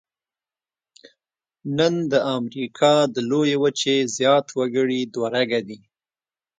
نن 1.77 1.93
د 2.11 2.13
امریکا 2.37 2.93
د 3.13 3.15
لویې 3.29 3.55
وچې 3.63 3.95
زیات 4.15 4.45
وګړي 4.57 5.01
دوه 5.13 5.27
رګه 5.35 5.59
دي. 5.67 5.79